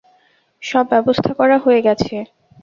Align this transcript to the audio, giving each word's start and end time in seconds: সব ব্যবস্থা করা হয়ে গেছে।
সব 0.63 0.85
ব্যবস্থা 0.91 1.31
করা 1.39 1.57
হয়ে 1.57 1.81
গেছে। 1.81 2.15